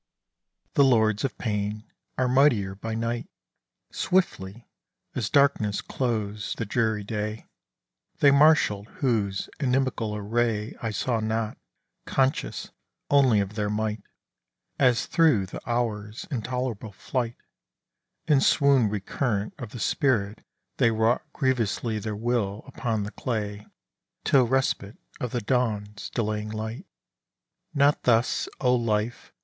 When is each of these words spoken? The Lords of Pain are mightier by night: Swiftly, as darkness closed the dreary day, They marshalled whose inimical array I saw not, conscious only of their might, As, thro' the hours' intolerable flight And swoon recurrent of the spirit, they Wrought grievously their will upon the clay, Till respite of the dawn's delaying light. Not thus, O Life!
The 0.73 0.83
Lords 0.83 1.23
of 1.23 1.37
Pain 1.37 1.83
are 2.17 2.27
mightier 2.27 2.73
by 2.73 2.95
night: 2.95 3.27
Swiftly, 3.91 4.67
as 5.13 5.29
darkness 5.29 5.79
closed 5.79 6.57
the 6.57 6.65
dreary 6.65 7.03
day, 7.03 7.45
They 8.17 8.31
marshalled 8.31 8.87
whose 8.87 9.47
inimical 9.59 10.15
array 10.15 10.75
I 10.81 10.89
saw 10.89 11.19
not, 11.19 11.59
conscious 12.07 12.71
only 13.11 13.41
of 13.41 13.53
their 13.53 13.69
might, 13.69 14.01
As, 14.79 15.05
thro' 15.05 15.45
the 15.45 15.61
hours' 15.69 16.25
intolerable 16.31 16.93
flight 16.93 17.35
And 18.27 18.41
swoon 18.41 18.89
recurrent 18.89 19.53
of 19.59 19.69
the 19.69 19.79
spirit, 19.79 20.41
they 20.77 20.89
Wrought 20.89 21.31
grievously 21.31 21.99
their 21.99 22.15
will 22.15 22.63
upon 22.65 23.03
the 23.03 23.11
clay, 23.11 23.67
Till 24.23 24.47
respite 24.47 24.97
of 25.19 25.29
the 25.29 25.41
dawn's 25.41 26.09
delaying 26.09 26.49
light. 26.49 26.87
Not 27.75 28.01
thus, 28.01 28.49
O 28.59 28.73
Life! 28.75 29.31